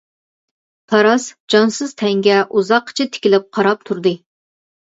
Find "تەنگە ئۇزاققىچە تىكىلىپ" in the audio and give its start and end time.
2.03-3.49